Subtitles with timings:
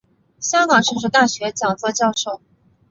[0.39, 2.41] 香港城市大学讲座教授。